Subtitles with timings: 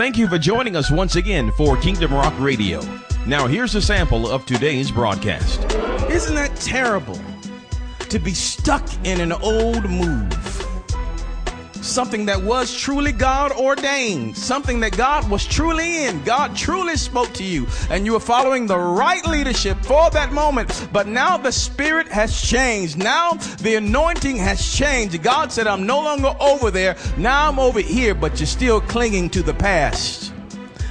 [0.00, 2.80] Thank you for joining us once again for Kingdom Rock Radio.
[3.26, 5.60] Now, here's a sample of today's broadcast.
[6.10, 7.20] Isn't that terrible
[8.08, 10.39] to be stuck in an old move?
[11.82, 16.22] Something that was truly God ordained, something that God was truly in.
[16.24, 20.88] God truly spoke to you, and you were following the right leadership for that moment.
[20.92, 22.98] But now the Spirit has changed.
[22.98, 25.22] Now the anointing has changed.
[25.22, 26.96] God said, I'm no longer over there.
[27.16, 30.32] Now I'm over here, but you're still clinging to the past,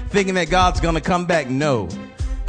[0.09, 1.49] thinking that God's going to come back.
[1.49, 1.87] No.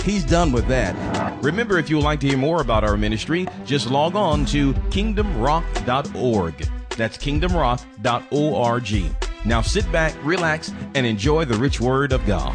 [0.03, 1.43] He's done with that.
[1.43, 4.73] Remember, if you would like to hear more about our ministry, just log on to
[4.73, 6.80] kingdomrock.org.
[7.01, 9.17] That's kingdomrock.org.
[9.47, 12.55] Now sit back, relax, and enjoy the rich word of God.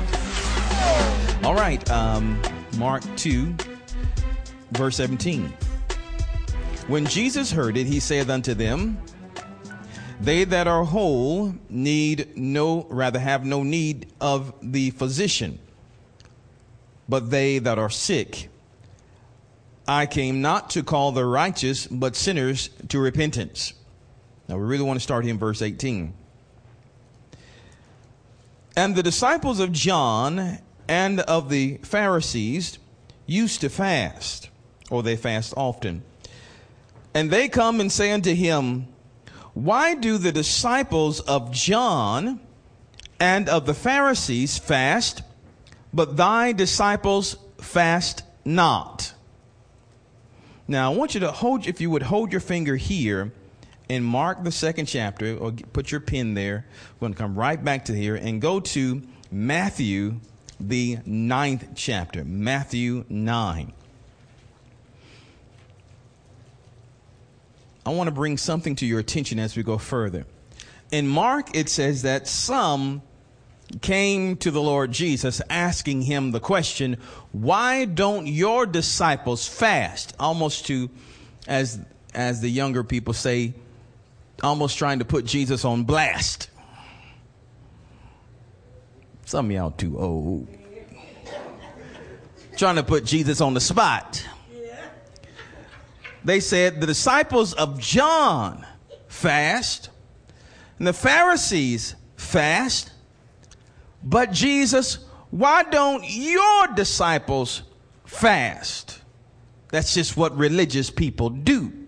[1.43, 2.39] All right, um,
[2.77, 3.55] Mark 2,
[4.73, 5.51] verse 17.
[6.85, 8.99] When Jesus heard it, he saith unto them,
[10.21, 15.57] They that are whole need no, rather have no need of the physician,
[17.09, 18.49] but they that are sick.
[19.87, 23.73] I came not to call the righteous, but sinners to repentance.
[24.47, 26.13] Now, we really want to start here in verse 18.
[28.77, 32.77] And the disciples of John and of the Pharisees
[33.25, 34.49] used to fast,
[34.91, 36.03] or they fast often.
[37.13, 38.87] And they come and say unto him,
[39.53, 42.39] Why do the disciples of John
[43.19, 45.23] and of the Pharisees fast,
[45.93, 49.13] but thy disciples fast not?
[50.67, 53.31] Now, I want you to hold, if you would hold your finger here
[53.89, 56.65] in Mark, the second chapter, or put your pen there.
[56.95, 60.19] We're going to come right back to here and go to Matthew,
[60.59, 62.23] the ninth chapter.
[62.23, 63.73] Matthew 9.
[67.85, 70.25] I want to bring something to your attention as we go further.
[70.91, 73.03] In Mark, it says that some
[73.81, 76.97] came to the Lord Jesus asking him the question,
[77.31, 80.15] Why don't your disciples fast?
[80.19, 80.89] Almost to,
[81.47, 81.79] as,
[82.13, 83.53] as the younger people say,
[84.43, 86.49] almost trying to put Jesus on blast.
[89.25, 90.47] Some of y'all too old.
[92.57, 94.25] Trying to put Jesus on the spot.
[96.23, 98.65] They said the disciples of John
[99.07, 99.89] fast,
[100.77, 102.91] and the Pharisees fast,
[104.03, 104.99] but Jesus,
[105.31, 107.63] why don't your disciples
[108.05, 108.99] fast?
[109.69, 111.84] That's just what religious people do.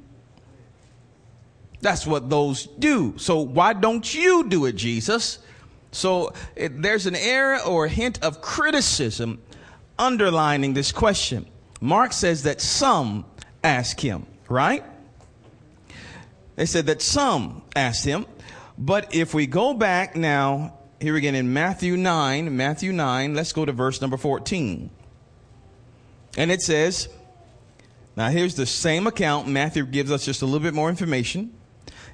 [1.82, 3.14] That's what those do.
[3.18, 5.40] So why don't you do it, Jesus?
[5.92, 9.42] So it, there's an error or a hint of criticism
[9.98, 11.46] underlining this question.
[11.80, 13.26] Mark says that some
[13.64, 14.84] ask him, right?
[16.56, 18.26] They said that some asked him.
[18.78, 23.66] But if we go back now, here again in Matthew 9, Matthew 9, let's go
[23.66, 24.90] to verse number 14.
[26.38, 27.10] And it says,
[28.16, 29.48] now here's the same account.
[29.48, 31.57] Matthew gives us just a little bit more information.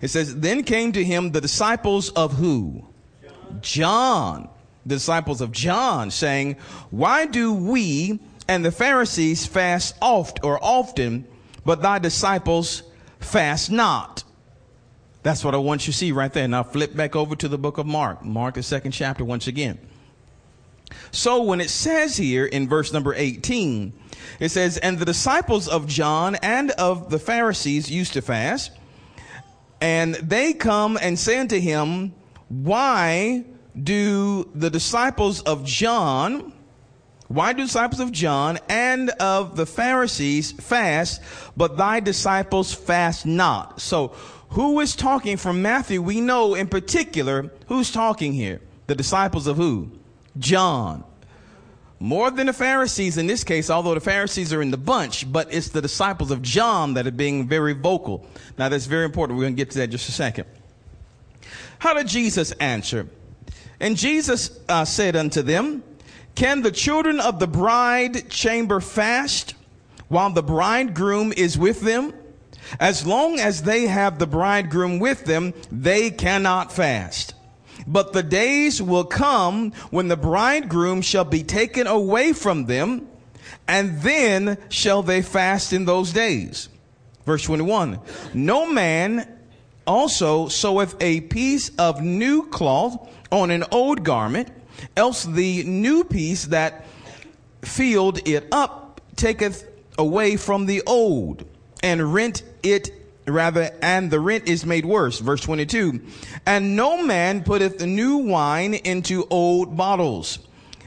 [0.03, 2.85] It says, Then came to him the disciples of who?
[3.23, 3.59] John.
[3.61, 4.49] John.
[4.85, 6.57] The disciples of John, saying,
[6.91, 8.19] Why do we
[8.49, 11.25] and the Pharisees fast oft or often,
[11.63, 12.83] but thy disciples
[13.21, 14.25] fast not?
[15.23, 16.49] That's what I want you to see right there.
[16.49, 18.25] Now flip back over to the book of Mark.
[18.25, 19.79] Mark, the second chapter, once again.
[21.11, 23.93] So when it says here in verse number 18,
[24.41, 28.71] it says, And the disciples of John and of the Pharisees used to fast
[29.83, 32.13] and they come and say unto him,
[32.47, 33.43] Why
[33.81, 36.53] do the disciples of John,
[37.27, 41.21] why do disciples of John and of the Pharisees fast,
[41.57, 43.81] but thy disciples fast not?
[43.81, 44.09] So,
[44.51, 46.01] who is talking from Matthew?
[46.01, 48.61] We know in particular who's talking here.
[48.87, 49.91] The disciples of who?
[50.37, 51.03] John
[52.03, 55.53] more than the Pharisees in this case, although the Pharisees are in the bunch, but
[55.53, 58.27] it's the disciples of John that are being very vocal.
[58.57, 59.37] Now, that's very important.
[59.37, 60.45] We're going to get to that just a second.
[61.79, 63.07] How did Jesus answer?
[63.79, 65.81] And Jesus uh, said unto them,
[66.35, 69.55] Can the children of the bride chamber fast
[70.09, 72.13] while the bridegroom is with them?
[72.81, 77.33] As long as they have the bridegroom with them, they cannot fast.
[77.85, 83.07] But the days will come when the bridegroom shall be taken away from them,
[83.67, 86.69] and then shall they fast in those days.
[87.25, 87.99] Verse 21
[88.33, 89.27] No man
[89.85, 94.49] also seweth a piece of new cloth on an old garment,
[94.95, 96.85] else the new piece that
[97.61, 101.45] filled it up taketh away from the old,
[101.81, 105.19] and rent it rather, and the rent is made worse.
[105.19, 106.01] Verse 22.
[106.45, 110.39] And no man putteth the new wine into old bottles,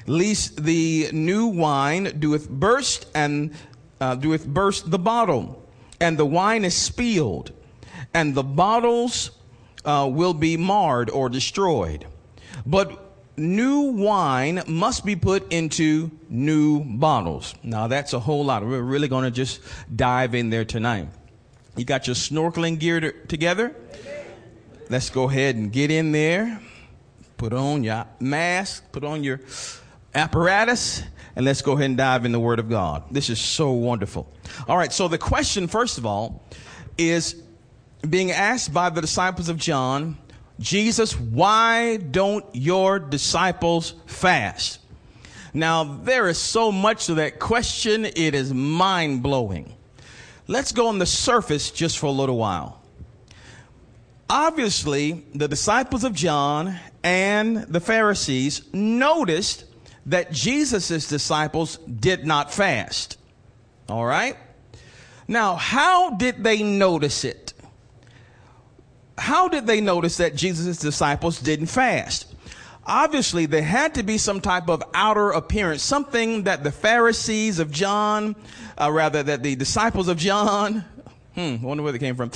[0.07, 3.55] lest the new wine doeth burst and
[4.01, 5.63] uh, doeth burst the bottle,
[6.01, 7.53] and the wine is spilled,
[8.13, 9.31] and the bottles
[9.85, 12.07] uh, will be marred or destroyed.
[12.67, 13.03] But
[13.37, 17.55] new wine must be put into new bottles.
[17.63, 18.65] Now that's a whole lot.
[18.65, 19.61] We're really going to just
[19.95, 21.09] dive in there tonight.
[21.77, 23.77] You got your snorkeling gear to, together?
[24.89, 26.61] Let's go ahead and get in there.
[27.37, 29.41] Put on your mask, put on your
[30.15, 31.03] apparatus,
[31.35, 33.05] and let's go ahead and dive in the Word of God.
[33.11, 34.27] This is so wonderful.
[34.67, 36.43] All right, so the question, first of all,
[36.97, 37.37] is
[38.09, 40.17] being asked by the disciples of John,
[40.59, 44.79] Jesus, why don't your disciples fast?
[45.53, 49.75] Now, there is so much to that question, it is mind blowing.
[50.49, 52.81] Let's go on the surface just for a little while.
[54.31, 59.65] Obviously, the disciples of John and the Pharisees noticed
[60.07, 63.19] that Jesus' disciples did not fast.
[63.89, 64.37] All right?
[65.29, 67.53] Now, how did they notice it?
[69.19, 72.33] How did they notice that Jesus' disciples didn't fast?
[72.89, 77.73] Obviously, there had to be some type of outer appearance, something that the Pharisees of
[77.73, 78.37] John,
[78.81, 80.85] uh, rather, that the disciples of John,
[81.35, 82.31] hmm, I wonder where they came from,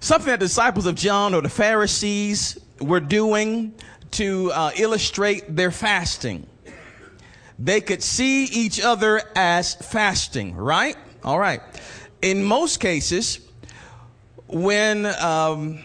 [0.00, 3.74] something that the disciples of John or the Pharisees were doing
[4.12, 6.46] to uh, illustrate their fasting.
[7.58, 10.96] They could see each other as fasting, right?
[11.22, 11.60] All right.
[12.22, 13.40] In most cases,
[14.46, 15.80] when um,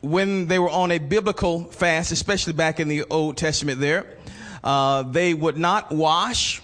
[0.00, 4.06] when they were on a biblical fast, especially back in the Old Testament, there,
[4.64, 6.62] uh, they would not wash.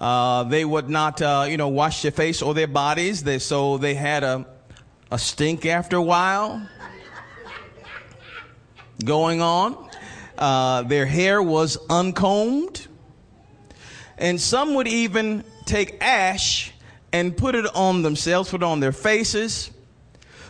[0.00, 3.22] Uh, they would not, uh, you know, wash their face or their bodies.
[3.22, 4.46] They, so they had a,
[5.10, 6.66] a stink after a while
[9.04, 9.88] going on.
[10.38, 12.86] Uh, their hair was uncombed.
[14.18, 16.72] And some would even take ash
[17.12, 19.70] and put it on themselves, put it on their faces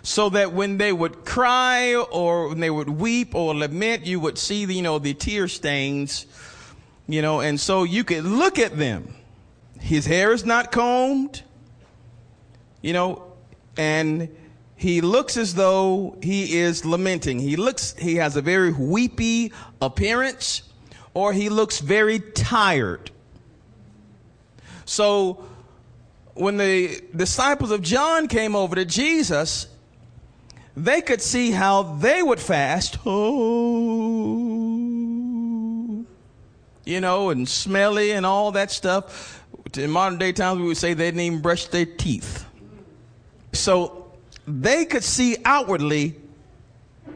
[0.02, 4.38] so that when they would cry or when they would weep or lament, you would
[4.38, 6.26] see the, you know, the tear stains,
[7.06, 9.14] you know, and so you could look at them.
[9.78, 11.42] His hair is not combed,
[12.82, 13.22] you know,
[13.76, 14.34] and
[14.76, 17.38] he looks as though he is lamenting.
[17.38, 20.62] He looks, he has a very weepy appearance
[21.12, 23.10] or he looks very tired.
[24.84, 25.44] So
[26.34, 29.66] when the disciples of John came over to Jesus,
[30.76, 32.98] they could see how they would fast.
[33.04, 34.60] Oh,
[36.84, 39.42] you know, and smelly and all that stuff.
[39.76, 42.44] In modern day times, we would say they didn't even brush their teeth.
[43.52, 44.12] So
[44.46, 46.16] they could see outwardly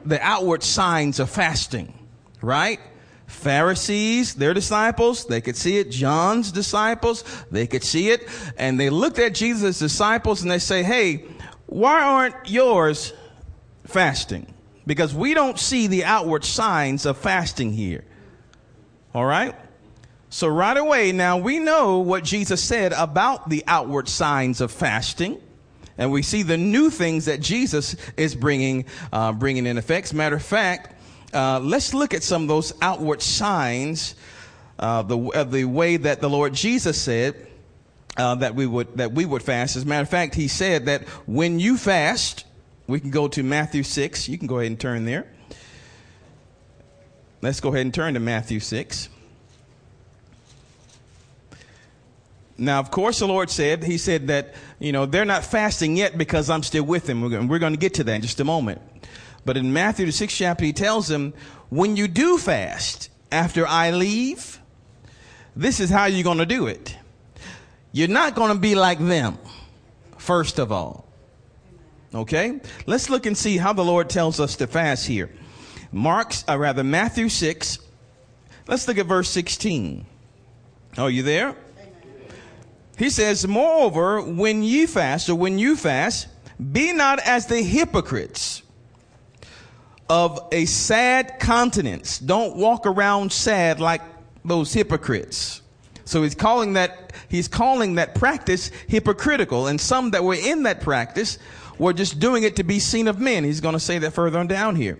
[0.04, 1.92] the outward signs of fasting,
[2.40, 2.78] right?
[3.26, 5.90] Pharisees, their disciples, they could see it.
[5.90, 8.28] John's disciples, they could see it.
[8.56, 11.24] And they looked at Jesus' disciples and they say, Hey,
[11.66, 13.12] why aren't yours
[13.86, 14.52] fasting
[14.86, 18.04] because we don't see the outward signs of fasting here.
[19.14, 19.54] All right?
[20.30, 25.40] So, right away, now we know what Jesus said about the outward signs of fasting.
[25.96, 30.12] And we see the new things that Jesus is bringing, uh, bringing in effects.
[30.12, 30.92] Matter of fact,
[31.32, 34.16] uh, let's look at some of those outward signs,
[34.80, 37.46] uh, the, uh, the way that the Lord Jesus said
[38.16, 39.76] uh, that we would that we would fast.
[39.76, 42.44] As a matter of fact, He said that when you fast,
[42.86, 44.28] we can go to Matthew 6.
[44.28, 45.26] You can go ahead and turn there.
[47.40, 49.08] Let's go ahead and turn to Matthew 6.
[52.56, 56.16] Now, of course, the Lord said, He said that, you know, they're not fasting yet
[56.16, 57.20] because I'm still with them.
[57.20, 58.80] We're going to get to that in just a moment.
[59.44, 61.34] But in Matthew, the sixth chapter, He tells them,
[61.68, 64.60] when you do fast after I leave,
[65.56, 66.96] this is how you're going to do it.
[67.92, 69.38] You're not going to be like them,
[70.16, 71.08] first of all.
[72.14, 72.60] Okay?
[72.86, 75.30] Let's look and see how the Lord tells us to fast here.
[75.90, 77.78] Mark's, or uh, rather, Matthew 6.
[78.66, 80.06] Let's look at verse 16.
[80.96, 81.56] Are you there?
[82.96, 86.28] He says, Moreover, when ye fast, or when you fast,
[86.72, 88.62] be not as the hypocrites
[90.08, 92.18] of a sad countenance.
[92.18, 94.02] Don't walk around sad like
[94.44, 95.62] those hypocrites.
[96.04, 99.66] So he's calling that, he's calling that practice hypocritical.
[99.66, 101.38] And some that were in that practice
[101.78, 103.44] were just doing it to be seen of men.
[103.44, 104.98] He's going to say that further on down here.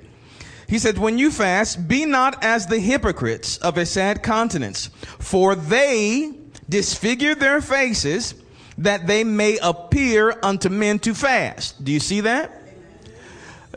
[0.69, 4.87] He said, When you fast, be not as the hypocrites of a sad countenance,
[5.19, 6.33] for they
[6.69, 8.35] disfigure their faces
[8.79, 11.85] that they may appear unto men to fast.
[11.85, 12.61] Do you see that?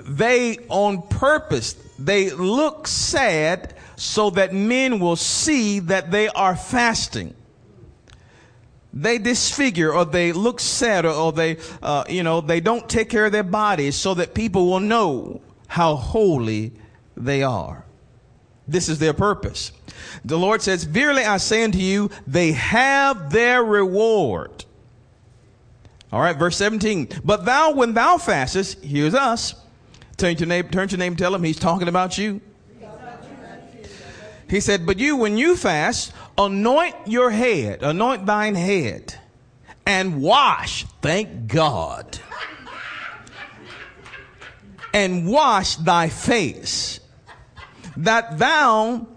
[0.01, 7.36] They on purpose, they look sad so that men will see that they are fasting.
[8.94, 13.25] They disfigure or they look sad or, they, uh, you know, they don't take care
[13.25, 16.72] of their bodies so that people will know how holy
[17.15, 17.86] they are.
[18.67, 19.72] This is their purpose.
[20.25, 24.65] The Lord says, Verily I say unto you, they have their reward.
[26.12, 27.10] All right, verse 17.
[27.24, 29.56] But thou, when thou fastest, here's us.
[30.15, 32.41] Turn to your name, turn to your name, tell him he's talking about you.
[34.50, 39.16] He said, But you, when you fast, anoint your head, anoint thine head,
[39.86, 42.20] and wash, thank God,
[44.94, 47.00] and wash thy face,
[47.98, 49.08] that thou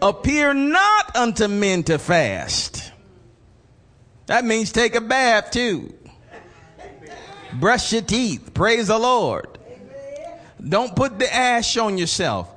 [0.00, 2.92] appear not unto men to fast.
[4.26, 5.94] That means take a bath too.
[7.54, 8.52] Brush your teeth.
[8.54, 9.58] Praise the Lord.
[10.66, 12.54] Don't put the ash on yourself.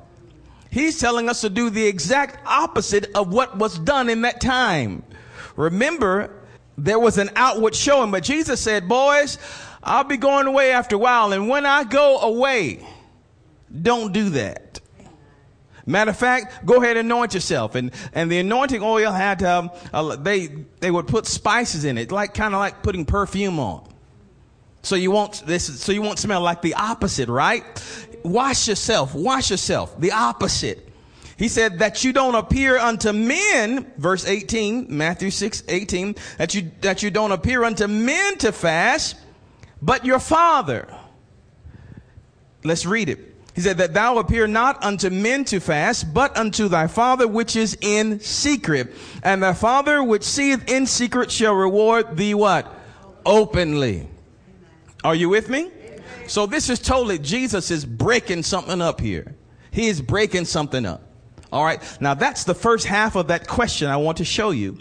[0.71, 5.03] He's telling us to do the exact opposite of what was done in that time.
[5.57, 6.33] Remember,
[6.77, 9.37] there was an outward showing, but Jesus said, boys,
[9.83, 11.33] I'll be going away after a while.
[11.33, 12.87] And when I go away,
[13.81, 14.79] don't do that.
[15.85, 17.75] Matter of fact, go ahead and anoint yourself.
[17.75, 19.71] And, and the anointing oil had, um,
[20.19, 20.47] they,
[20.79, 23.85] they would put spices in it, like, kind of like putting perfume on.
[24.83, 27.63] So you won't, this, so you won't smell like the opposite, right?
[28.23, 29.99] Wash yourself, wash yourself.
[29.99, 30.87] The opposite.
[31.37, 36.71] He said that you don't appear unto men, verse 18, Matthew 6, 18, that you,
[36.81, 39.15] that you don't appear unto men to fast,
[39.81, 40.87] but your father.
[42.63, 43.31] Let's read it.
[43.55, 47.55] He said that thou appear not unto men to fast, but unto thy father which
[47.55, 48.93] is in secret.
[49.23, 52.71] And thy father which seeth in secret shall reward thee what?
[53.25, 54.07] Openly.
[55.03, 55.71] Are you with me?
[56.27, 59.35] So this is totally, Jesus is breaking something up here.
[59.71, 61.03] He is breaking something up.
[61.51, 61.81] All right.
[62.01, 64.77] Now that's the first half of that question I want to show you.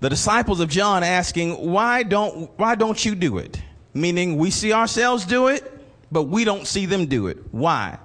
[0.00, 3.60] The disciples of John asking, why don't, why don't you do it?
[3.94, 5.70] Meaning we see ourselves do it,
[6.10, 7.38] but we don't see them do it.
[7.52, 7.98] Why?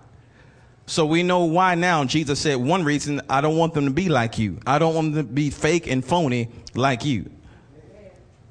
[0.86, 2.04] So we know why now.
[2.06, 4.60] Jesus said, one reason, I don't want them to be like you.
[4.66, 7.30] I don't want them to be fake and phony like you.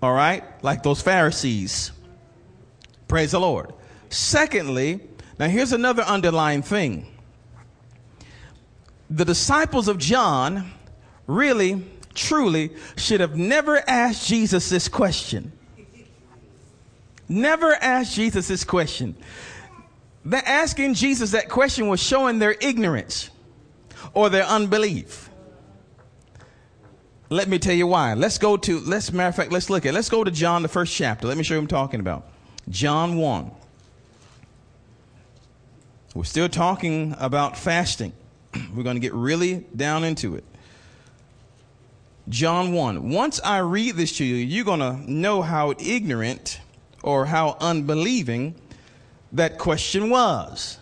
[0.03, 0.45] All right?
[0.63, 1.91] Like those Pharisees.
[3.09, 3.73] Praise the Lord.
[4.11, 5.01] Secondly,
[5.39, 7.07] now here's another underlying thing.
[9.11, 10.71] The disciples of John
[11.27, 11.85] really,
[12.15, 15.53] truly should have never asked Jesus this question.
[17.29, 19.17] Never asked Jesus this question.
[20.25, 23.31] The asking Jesus that question was showing their ignorance
[24.13, 25.31] or their unbelief.
[27.31, 28.15] Let me tell you why.
[28.15, 30.69] Let's go to, let's, matter of fact, let's look at, let's go to John, the
[30.69, 31.27] first chapter.
[31.27, 32.27] Let me show you what I'm talking about.
[32.71, 33.51] John 1.
[36.15, 38.13] We're still talking about fasting.
[38.75, 40.45] We're going to get really down into it.
[42.29, 43.11] John 1.
[43.11, 46.61] Once I read this to you, you're going to know how ignorant
[47.03, 48.55] or how unbelieving
[49.33, 50.79] that question was.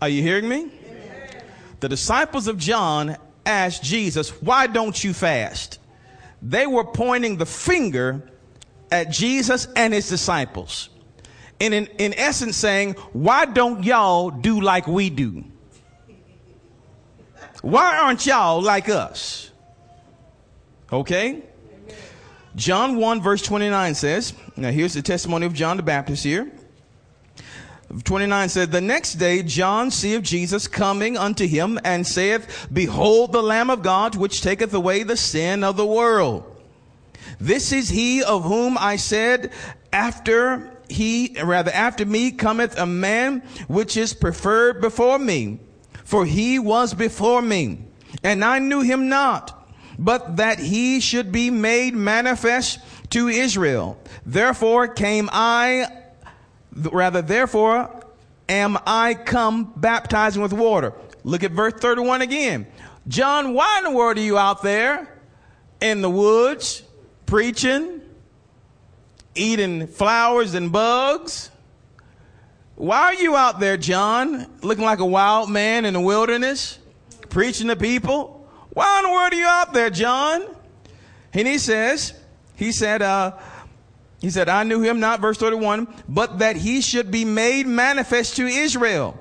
[0.00, 0.70] Are you hearing me?
[0.84, 1.44] Amen.
[1.78, 3.16] The disciples of John
[3.46, 5.78] asked Jesus, Why don't you fast?
[6.40, 8.31] They were pointing the finger
[8.92, 10.90] at Jesus and his disciples.
[11.60, 15.44] And in, in essence saying, why don't y'all do like we do?
[17.62, 19.50] Why aren't y'all like us?
[20.92, 21.42] Okay?
[22.54, 26.52] John 1 verse 29 says, now here's the testimony of John the Baptist here.
[28.04, 33.42] 29 said, The next day John seeth Jesus coming unto him and saith, Behold the
[33.42, 36.51] Lamb of God which taketh away the sin of the world.
[37.40, 39.52] This is he of whom I said,
[39.92, 45.60] after he, rather after me cometh a man which is preferred before me,
[46.04, 47.78] for he was before me,
[48.22, 53.98] and I knew him not, but that he should be made manifest to Israel.
[54.24, 55.86] Therefore came I,
[56.72, 58.04] rather therefore
[58.48, 60.92] am I come baptizing with water.
[61.24, 62.66] Look at verse 31 again.
[63.08, 65.08] John, why in the world are you out there
[65.80, 66.82] in the woods?
[67.32, 68.02] Preaching,
[69.34, 71.48] eating flowers and bugs.
[72.74, 76.78] Why are you out there, John, looking like a wild man in the wilderness,
[77.30, 78.46] preaching to people?
[78.74, 80.44] Why in the world are you out there, John?
[81.32, 82.12] And he says,
[82.54, 83.38] he said, uh,
[84.20, 88.36] he said, I knew him not, verse 31, but that he should be made manifest
[88.36, 89.16] to Israel.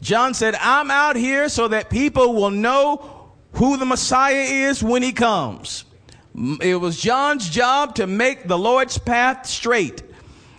[0.00, 5.02] John said, I'm out here so that people will know who the Messiah is when
[5.02, 5.86] he comes.
[6.34, 10.02] It was John's job to make the Lord's path straight.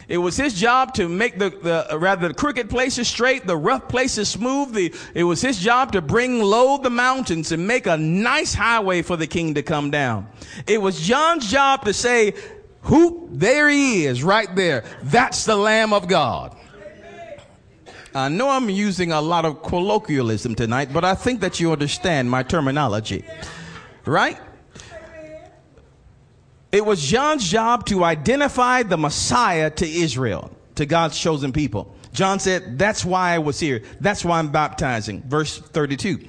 [0.08, 3.88] It was his job to make the, the rather the crooked places straight, the rough
[3.88, 4.74] places smooth.
[4.74, 9.02] The, it was his job to bring low the mountains and make a nice highway
[9.02, 10.28] for the king to come down.
[10.68, 12.36] It was John's job to say,
[12.82, 14.84] who, there he is, right there.
[15.04, 16.56] That's the Lamb of God.
[18.14, 22.30] I know I'm using a lot of colloquialism tonight, but I think that you understand
[22.30, 23.24] my terminology.
[24.06, 24.38] Right?
[26.74, 31.96] It was John's job to identify the Messiah to Israel, to God's chosen people.
[32.14, 33.84] John said, That's why I was here.
[34.02, 35.22] That's why I'm baptizing.
[35.22, 36.28] Verse 32.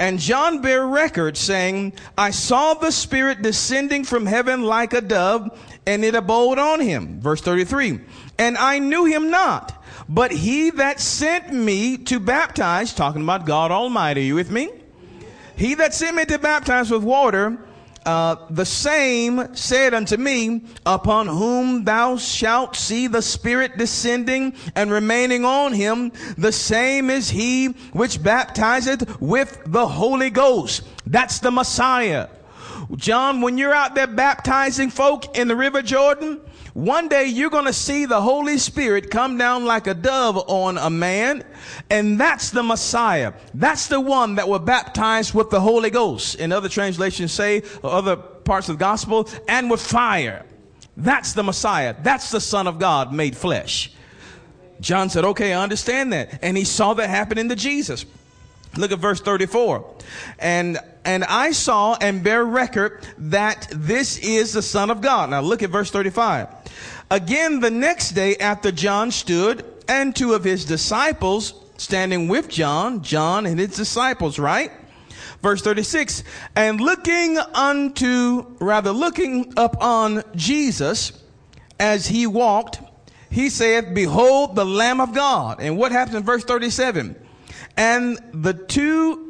[0.00, 5.56] And John bare record saying, I saw the Spirit descending from heaven like a dove,
[5.86, 7.20] and it abode on him.
[7.20, 8.00] Verse 33.
[8.36, 13.70] And I knew him not, but he that sent me to baptize, talking about God
[13.70, 14.70] Almighty, you with me?
[15.54, 17.58] He that sent me to baptize with water,
[18.04, 24.90] uh, the same said unto me, upon whom thou shalt see the Spirit descending and
[24.90, 30.82] remaining on him, the same is he which baptizeth with the Holy Ghost.
[31.06, 32.28] That's the Messiah.
[32.96, 36.40] John, when you're out there baptizing folk in the River Jordan,
[36.78, 40.78] one day you're going to see the Holy Spirit come down like a dove on
[40.78, 41.42] a man,
[41.90, 43.32] and that's the Messiah.
[43.52, 46.36] That's the one that will baptize with the Holy Ghost.
[46.36, 50.46] In other translations say, other parts of the gospel, and with fire.
[50.96, 51.96] That's the Messiah.
[52.00, 53.90] That's the Son of God made flesh.
[54.80, 56.38] John said, okay, I understand that.
[56.44, 58.06] And he saw that happen in the Jesus.
[58.76, 59.96] Look at verse 34.
[60.38, 60.78] And,
[61.08, 65.30] and I saw and bear record that this is the Son of God.
[65.30, 66.48] Now look at verse 35.
[67.10, 73.02] Again, the next day after John stood and two of his disciples standing with John,
[73.02, 74.70] John and his disciples, right?
[75.40, 76.24] Verse 36,
[76.54, 81.24] and looking unto, rather looking up on Jesus
[81.80, 82.80] as he walked,
[83.30, 85.62] he said, behold the Lamb of God.
[85.62, 87.16] And what happens in verse 37?
[87.78, 89.27] And the two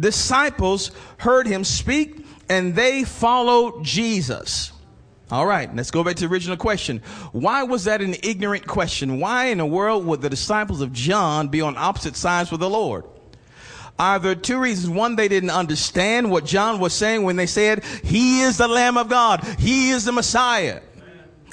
[0.00, 4.72] disciples heard him speak and they followed Jesus.
[5.30, 7.02] All right, let's go back to the original question.
[7.32, 9.20] Why was that an ignorant question?
[9.20, 12.70] Why in the world would the disciples of John be on opposite sides with the
[12.70, 13.04] Lord?
[13.98, 14.90] Are there two reasons.
[14.90, 18.96] One, they didn't understand what John was saying when they said, He is the Lamb
[18.96, 19.44] of God.
[19.58, 20.80] He is the Messiah.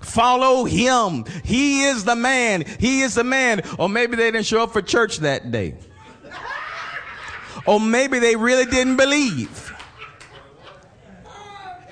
[0.03, 1.25] Follow him.
[1.43, 2.63] He is the man.
[2.79, 3.62] He is the man.
[3.79, 5.75] Or maybe they didn't show up for church that day.
[7.65, 9.73] Or maybe they really didn't believe.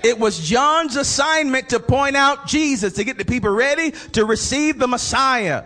[0.03, 4.77] It was John's assignment to point out Jesus, to get the people ready to receive
[4.77, 5.63] the Messiah.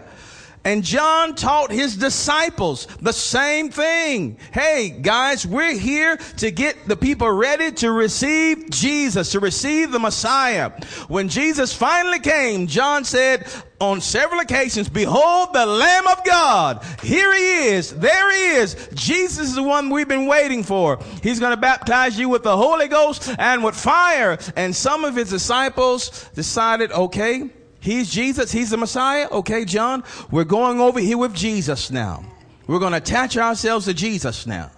[0.68, 4.38] And John taught his disciples the same thing.
[4.52, 10.00] Hey, guys, we're here to get the people ready to receive Jesus, to receive the
[10.00, 10.72] Messiah.
[11.08, 13.48] When Jesus finally came, John said
[13.80, 16.84] on several occasions, behold the Lamb of God.
[17.02, 17.96] Here he is.
[17.96, 18.90] There he is.
[18.94, 21.00] Jesus is the one we've been waiting for.
[21.24, 24.38] He's going to baptize you with the Holy Ghost and with fire.
[24.58, 27.52] And some of his disciples decided, okay,
[27.88, 28.52] He's Jesus.
[28.52, 29.30] He's the Messiah.
[29.32, 32.22] Okay, John, we're going over here with Jesus now.
[32.68, 34.72] We're going to attach ourselves to Jesus now.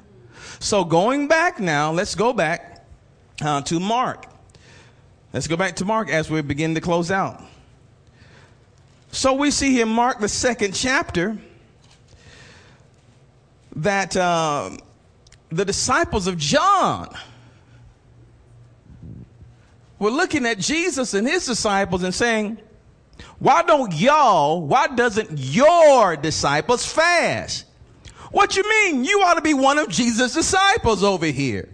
[0.59, 2.85] So going back now, let's go back
[3.41, 4.27] uh, to Mark.
[5.33, 7.41] Let's go back to Mark as we begin to close out.
[9.11, 11.35] So we see here, Mark, the second chapter,
[13.75, 14.69] that uh,
[15.49, 17.09] the disciples of John
[19.97, 22.59] were looking at Jesus and his disciples and saying,
[23.39, 27.65] why don't y'all, why doesn't your disciples fast?
[28.31, 29.05] What you mean?
[29.05, 31.69] You ought to be one of Jesus' disciples over here.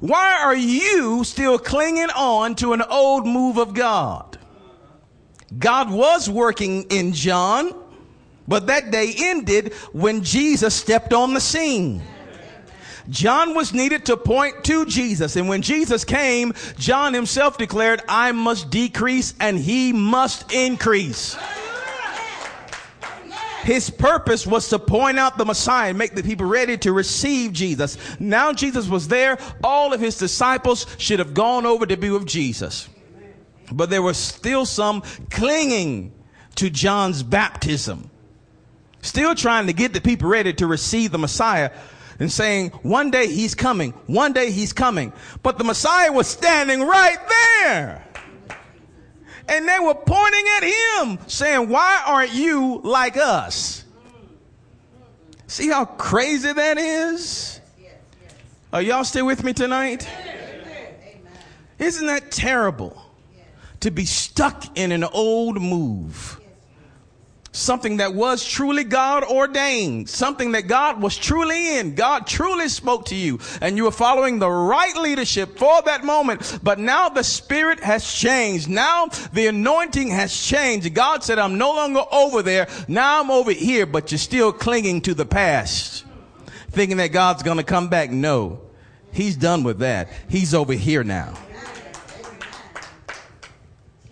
[0.00, 4.38] Why are you still clinging on to an old move of God?
[5.58, 7.74] God was working in John,
[8.46, 12.02] but that day ended when Jesus stepped on the scene.
[13.08, 15.36] John was needed to point to Jesus.
[15.36, 21.36] And when Jesus came, John himself declared, I must decrease and he must increase.
[23.62, 27.52] His purpose was to point out the Messiah and make the people ready to receive
[27.52, 27.96] Jesus.
[28.18, 29.38] Now Jesus was there.
[29.62, 32.88] All of his disciples should have gone over to be with Jesus.
[33.70, 36.12] But there was still some clinging
[36.56, 38.10] to John's baptism.
[39.00, 41.70] Still trying to get the people ready to receive the Messiah
[42.18, 45.12] and saying, one day he's coming, one day he's coming.
[45.42, 48.04] But the Messiah was standing right there.
[49.48, 53.84] And they were pointing at him, saying, Why aren't you like us?
[55.46, 57.60] See how crazy that is?
[58.72, 60.08] Are y'all still with me tonight?
[61.78, 63.02] Isn't that terrible?
[63.80, 66.40] To be stuck in an old move.
[67.54, 70.08] Something that was truly God ordained.
[70.08, 71.94] Something that God was truly in.
[71.94, 76.60] God truly spoke to you and you were following the right leadership for that moment.
[76.62, 78.70] But now the spirit has changed.
[78.70, 80.94] Now the anointing has changed.
[80.94, 82.68] God said, I'm no longer over there.
[82.88, 86.06] Now I'm over here, but you're still clinging to the past.
[86.70, 88.10] Thinking that God's going to come back.
[88.10, 88.62] No,
[89.12, 90.08] he's done with that.
[90.30, 91.34] He's over here now.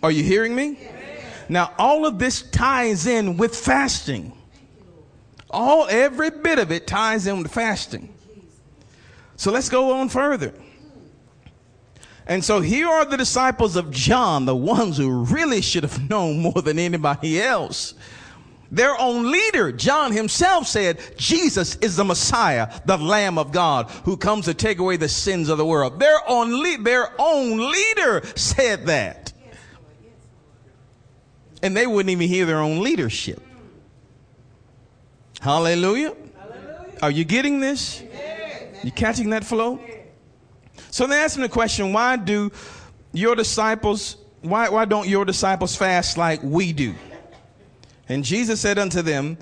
[0.03, 0.77] Are you hearing me?
[1.51, 4.31] Now, all of this ties in with fasting.
[5.49, 8.13] All, every bit of it ties in with fasting.
[9.35, 10.53] So let's go on further.
[12.25, 16.39] And so here are the disciples of John, the ones who really should have known
[16.39, 17.95] more than anybody else.
[18.71, 24.15] Their own leader, John himself said, Jesus is the Messiah, the Lamb of God, who
[24.15, 25.99] comes to take away the sins of the world.
[25.99, 29.20] Their own, le- their own leader said that
[31.63, 33.41] and they wouldn't even hear their own leadership.
[35.39, 36.15] Hallelujah.
[36.37, 36.99] Hallelujah.
[37.01, 38.03] Are you getting this?
[38.83, 39.79] You catching that flow?
[40.89, 42.51] So they asked him the question, why do
[43.13, 46.95] your disciples, why, why don't your disciples fast like we do?
[48.09, 49.37] And Jesus said unto them,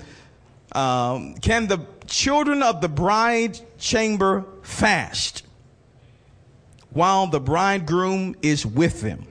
[0.72, 5.42] um, can the children of the bride chamber fast
[6.90, 9.26] while the bridegroom is with them?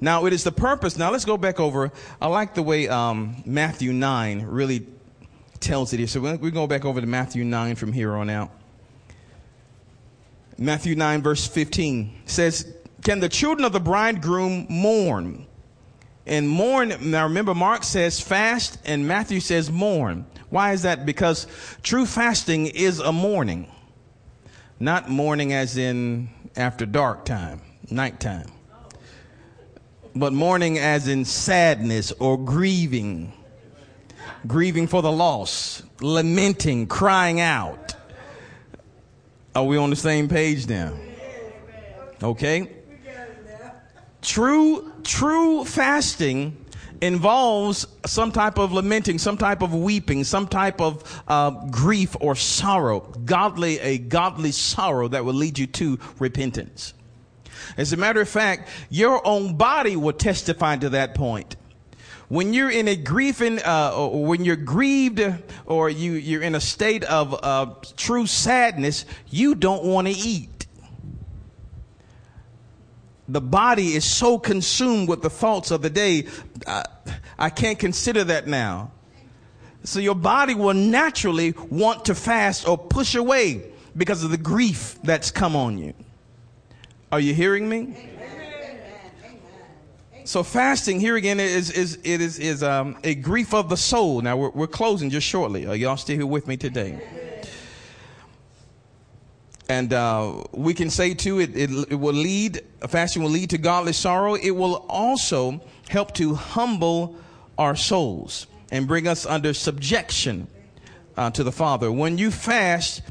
[0.00, 0.98] Now, it is the purpose.
[0.98, 1.90] Now, let's go back over.
[2.20, 4.86] I like the way um, Matthew 9 really
[5.60, 6.06] tells it here.
[6.06, 8.50] So we go back over to Matthew 9 from here on out.
[10.58, 15.46] Matthew 9, verse 15 says, Can the children of the bridegroom mourn?
[16.26, 20.26] And mourn, now remember, Mark says fast, and Matthew says mourn.
[20.50, 21.06] Why is that?
[21.06, 21.46] Because
[21.82, 23.70] true fasting is a mourning,
[24.80, 28.55] not mourning as in after dark time, nighttime
[30.16, 33.32] but mourning as in sadness or grieving,
[34.46, 37.94] grieving for the loss, lamenting, crying out.
[39.54, 40.94] Are we on the same page now?
[42.22, 42.72] Okay.
[44.22, 46.64] True, true fasting
[47.00, 52.34] involves some type of lamenting, some type of weeping, some type of uh, grief or
[52.34, 56.94] sorrow, godly, a godly sorrow that will lead you to repentance.
[57.76, 61.56] As a matter of fact, your own body will testify to that point.
[62.28, 65.22] When you're in a grieving, uh, or when you're grieved,
[65.64, 70.66] or you, you're in a state of uh, true sadness, you don't want to eat.
[73.28, 76.26] The body is so consumed with the thoughts of the day,
[77.38, 78.92] I can't consider that now.
[79.84, 84.98] So your body will naturally want to fast or push away because of the grief
[85.02, 85.94] that's come on you.
[87.12, 87.94] Are you hearing me?
[90.24, 94.20] So fasting here again is is it is is um, a grief of the soul.
[94.22, 95.66] Now we're, we're closing just shortly.
[95.68, 97.00] Are y'all still here with me today?
[99.68, 103.58] And uh, we can say too, it, it, it will lead fasting will lead to
[103.58, 104.34] godly sorrow.
[104.34, 107.14] It will also help to humble
[107.56, 110.48] our souls and bring us under subjection
[111.16, 111.92] uh, to the Father.
[111.92, 113.02] When you fast,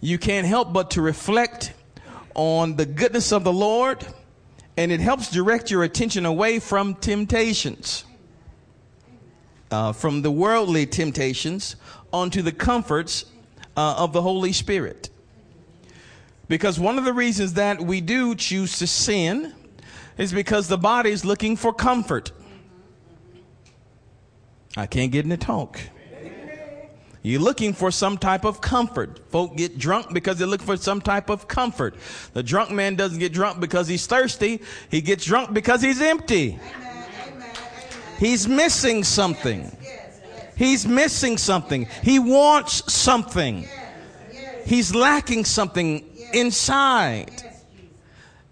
[0.00, 1.74] you can't help but to reflect
[2.34, 4.06] on the goodness of the Lord,
[4.76, 8.04] and it helps direct your attention away from temptations,
[9.70, 11.76] uh, from the worldly temptations,
[12.12, 13.26] onto the comforts
[13.76, 15.10] uh, of the Holy Spirit.
[16.48, 19.54] Because one of the reasons that we do choose to sin
[20.18, 22.32] is because the body is looking for comfort.
[24.76, 25.80] I can't get in the talk.
[27.22, 29.20] You're looking for some type of comfort.
[29.30, 31.94] Folk get drunk because they look for some type of comfort.
[32.32, 34.60] The drunk man doesn't get drunk because he's thirsty.
[34.90, 36.58] He gets drunk because he's empty.
[38.18, 39.70] He's missing something.
[40.56, 41.86] He's missing something.
[42.02, 43.68] He wants something.
[44.64, 46.04] He's lacking something
[46.34, 47.30] inside.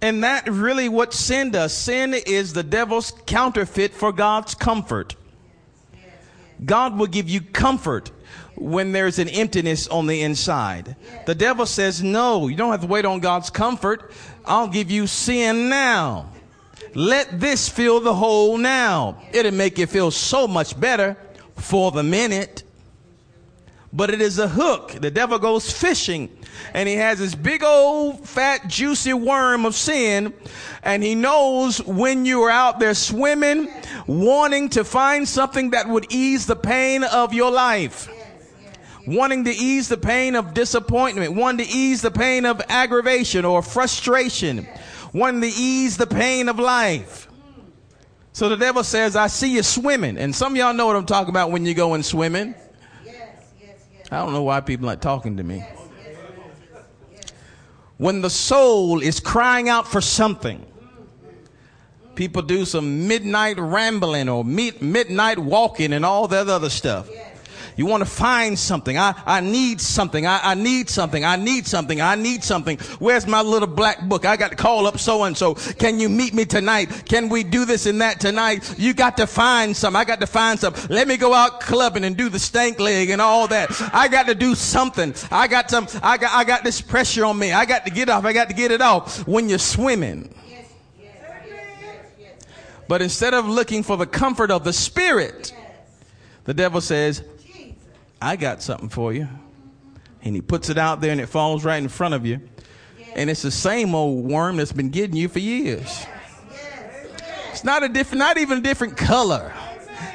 [0.01, 1.73] And that really what sin does.
[1.73, 5.17] Sin is the devil's counterfeit for God's comfort.
[6.65, 8.11] God will give you comfort
[8.61, 10.95] when there's an emptiness on the inside.
[11.27, 14.13] The devil says, no, you don't have to wait on God's comfort.
[14.45, 16.31] I'll give you sin now.
[16.95, 19.23] Let this fill the hole now.
[19.33, 21.17] It'll make you feel so much better
[21.57, 22.65] for the minute.
[23.93, 24.93] But it is a hook.
[24.93, 26.29] The devil goes fishing
[26.75, 30.35] and he has this big old fat juicy worm of sin
[30.83, 33.69] and he knows when you are out there swimming
[34.07, 38.09] wanting to find something that would ease the pain of your life
[39.11, 43.63] wanting to ease the pain of disappointment, wanting to ease the pain of aggravation or
[43.63, 44.67] frustration,
[45.13, 47.29] wanting to ease the pain of life.
[48.33, 50.17] So the devil says, I see you swimming.
[50.17, 52.55] And some of y'all know what I'm talking about when you go in swimming.
[54.13, 55.65] I don't know why people aren't talking to me.
[57.97, 62.15] When the soul is crying out for something, mm-hmm.
[62.15, 67.09] people do some midnight rambling or meet midnight walking and all that other stuff.
[67.81, 68.99] You want to find something.
[68.99, 70.27] I, I need something.
[70.27, 71.25] I, I need something.
[71.25, 71.99] I need something.
[71.99, 72.77] I need something.
[72.99, 74.27] Where's my little black book?
[74.27, 75.55] I got to call up so and so.
[75.55, 77.05] Can you meet me tonight?
[77.07, 78.79] Can we do this and that tonight?
[78.79, 79.97] You got to find some.
[79.97, 80.75] I got to find some.
[80.91, 83.71] Let me go out clubbing and do the stank leg and all that.
[83.95, 85.15] I got to do something.
[85.31, 87.51] I got some, I got, I got this pressure on me.
[87.51, 88.27] I got to get off.
[88.27, 90.35] I got to get it off when you're swimming.
[92.89, 95.55] But instead of looking for the comfort of the spirit,
[96.45, 97.25] the devil says,
[98.21, 99.29] I got something for you.
[100.23, 102.41] And he puts it out there and it falls right in front of you.
[103.15, 106.07] And it's the same old worm that's been getting you for years.
[107.51, 109.53] It's not a different, not even a different color.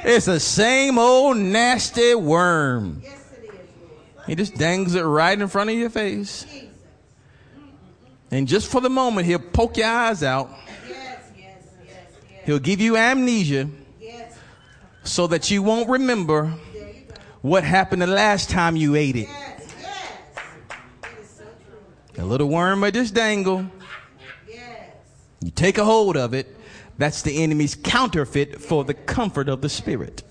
[0.04, 3.02] It's the same old nasty worm.
[4.26, 6.46] He just dangles it right in front of your face.
[8.30, 10.50] And just for the moment, he'll poke your eyes out.
[12.44, 13.68] He'll give you amnesia
[15.04, 16.54] so that you won't remember
[17.46, 19.28] what happened the last time you ate it.
[19.28, 21.40] Yes, yes.
[22.18, 23.64] A little worm may just dangle.
[24.48, 24.90] Yes.
[25.40, 26.56] You take a hold of it.
[26.98, 30.24] That's the enemy's counterfeit for the comfort of the spirit.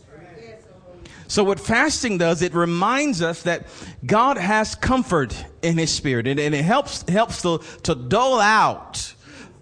[1.27, 3.65] So what fasting does, it reminds us that
[4.05, 9.13] God has comfort in his spirit and, and it helps, helps to, to dull out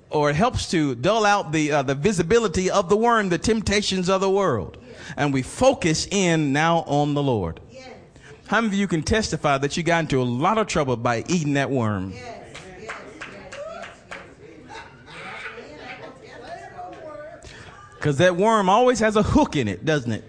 [0.09, 4.09] or it helps to dull out the, uh, the visibility of the worm, the temptations
[4.09, 4.77] of the world
[5.17, 7.59] and we focus in now on the Lord.
[7.69, 7.89] Yes.
[8.47, 11.23] How many of you can testify that you got into a lot of trouble by
[11.27, 12.11] eating that worm?
[12.11, 12.43] Yes.
[18.03, 20.25] Because that worm always has a hook in it, doesn't it?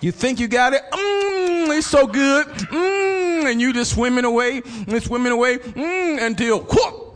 [0.00, 0.80] You think you got it?
[0.90, 2.46] Mmm, it's so good.
[2.46, 7.11] Mmm, and you just swimming away and swimming away mmm, until whoop,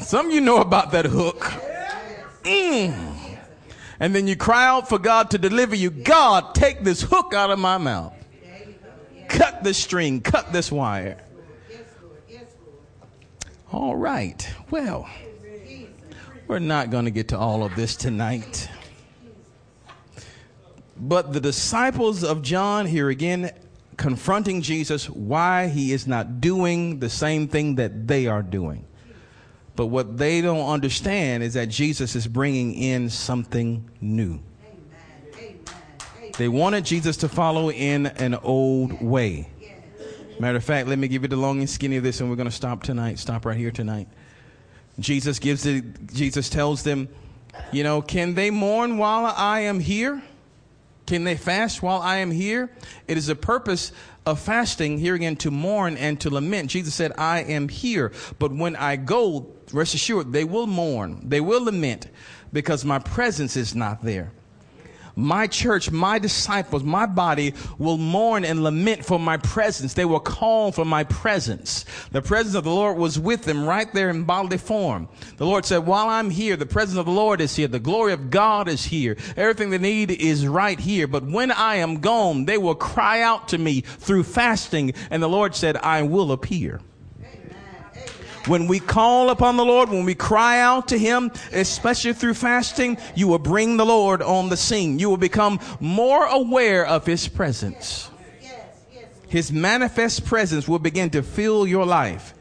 [0.00, 1.40] Some of you know about that hook.
[2.44, 3.38] Mm.
[4.00, 5.90] And then you cry out for God to deliver you.
[5.90, 8.14] God, take this hook out of my mouth.
[9.28, 11.18] Cut this string, cut this wire.
[13.70, 14.46] All right.
[14.70, 15.08] Well,
[16.46, 18.68] we're not going to get to all of this tonight.
[20.96, 23.52] But the disciples of John, here again,
[23.96, 28.84] confronting Jesus why he is not doing the same thing that they are doing.
[29.74, 34.40] But what they don't understand is that Jesus is bringing in something new.
[36.36, 39.48] They wanted Jesus to follow in an old way.
[40.38, 42.36] Matter of fact, let me give you the long and skinny of this, and we're
[42.36, 43.18] going to stop tonight.
[43.18, 44.08] Stop right here tonight.
[44.98, 46.12] Jesus gives it.
[46.12, 47.08] Jesus tells them,
[47.70, 50.22] you know, can they mourn while I am here?
[51.06, 52.70] Can they fast while I am here?
[53.08, 53.92] It is a purpose
[54.24, 56.70] of fasting here again to mourn and to lament.
[56.70, 61.40] Jesus said, I am here, but when I go, rest assured, they will mourn, they
[61.40, 62.08] will lament
[62.52, 64.32] because my presence is not there
[65.16, 69.94] my church, my disciples, my body will mourn and lament for my presence.
[69.94, 71.84] They will call for my presence.
[72.12, 75.08] The presence of the Lord was with them right there in bodily form.
[75.36, 77.68] The Lord said, while I'm here, the presence of the Lord is here.
[77.68, 79.16] The glory of God is here.
[79.36, 81.06] Everything they need is right here.
[81.06, 84.94] But when I am gone, they will cry out to me through fasting.
[85.10, 86.80] And the Lord said, I will appear.
[88.46, 92.98] When we call upon the Lord, when we cry out to Him, especially through fasting,
[93.14, 94.98] you will bring the Lord on the scene.
[94.98, 98.10] You will become more aware of His presence.
[99.28, 102.34] His manifest presence will begin to fill your life.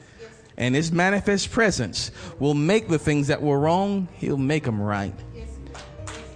[0.57, 5.13] And His manifest presence will make the things that were wrong, He'll make them right.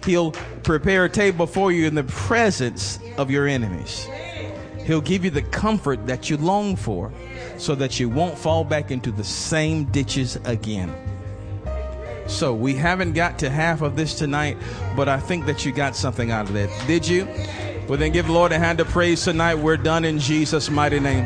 [0.06, 0.32] He'll
[0.64, 4.08] prepare a table for you in the presence of your enemies.
[4.86, 7.12] He'll give you the comfort that you long for
[7.58, 10.94] so that you won't fall back into the same ditches again.
[12.28, 14.58] So we haven't got to half of this tonight,
[14.96, 16.70] but I think that you got something out of that.
[16.88, 17.28] Did you?
[17.88, 19.56] Well, then give the Lord a hand of praise tonight.
[19.56, 21.26] We're done in Jesus' mighty name.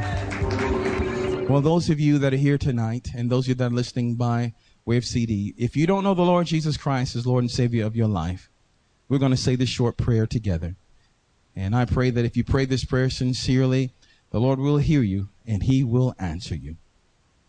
[1.47, 4.15] Well, those of you that are here tonight and those of you that are listening
[4.15, 4.53] by
[4.85, 7.85] way of CD, if you don't know the Lord Jesus Christ as Lord and Savior
[7.85, 8.49] of your life,
[9.07, 10.75] we're going to say this short prayer together.
[11.55, 13.93] And I pray that if you pray this prayer sincerely,
[14.31, 16.77] the Lord will hear you and he will answer you.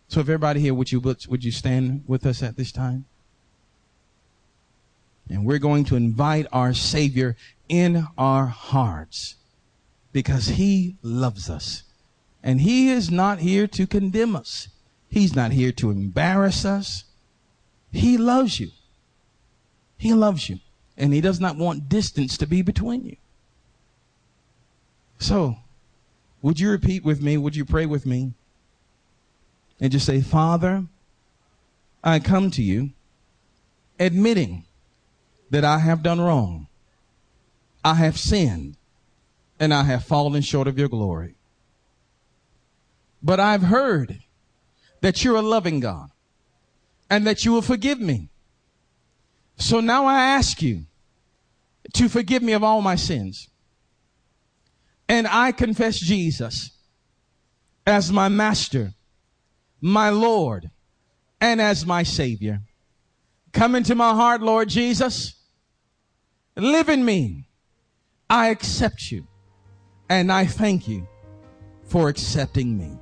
[0.08, 3.04] So if everybody here, would you, would you stand with us at this time?
[5.28, 7.36] And we're going to invite our Savior
[7.68, 9.36] in our hearts
[10.12, 11.84] because he loves us
[12.42, 14.68] And he is not here to condemn us.
[15.08, 17.04] He's not here to embarrass us.
[17.92, 18.70] He loves you.
[19.98, 20.60] He loves you.
[20.96, 23.16] And he does not want distance to be between you.
[25.18, 25.56] So,
[26.42, 27.36] would you repeat with me?
[27.36, 28.32] Would you pray with me?
[29.80, 30.84] And just say, Father,
[32.02, 32.90] I come to you
[33.98, 34.64] admitting
[35.50, 36.68] that I have done wrong.
[37.84, 38.76] I have sinned
[39.58, 41.34] and I have fallen short of your glory.
[43.22, 44.20] But I've heard
[45.02, 46.10] that you're a loving God
[47.10, 48.28] and that you will forgive me.
[49.58, 50.84] So now I ask you
[51.94, 53.48] to forgive me of all my sins.
[55.10, 56.70] And I confess Jesus
[57.84, 58.94] as my master,
[59.80, 60.70] my Lord,
[61.40, 62.60] and as my Savior.
[63.52, 65.34] Come into my heart, Lord Jesus.
[66.54, 67.48] Live in me.
[68.30, 69.26] I accept you.
[70.08, 71.08] And I thank you
[71.82, 72.96] for accepting me.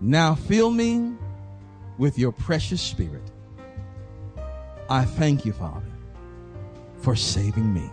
[0.00, 1.14] Now fill me
[1.98, 3.32] with your precious spirit.
[4.88, 5.90] I thank you, Father,
[6.98, 7.90] for saving me.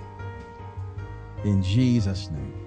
[1.43, 2.60] In Jesus' name.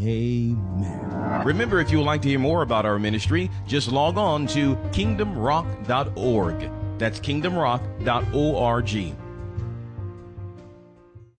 [0.00, 1.42] Amen.
[1.44, 4.76] Remember, if you would like to hear more about our ministry, just log on to
[4.92, 6.70] kingdomrock.org.
[6.98, 9.14] That's kingdomrock.org.